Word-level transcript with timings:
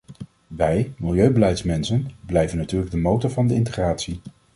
Wij, 0.47 0.93
milieubeleidsmensen, 0.97 2.11
blijven 2.25 2.57
natuurlijk 2.57 2.91
de 2.91 2.97
motor 2.97 3.29
van 3.29 3.47
de 3.47 3.53
integratie. 3.53 4.19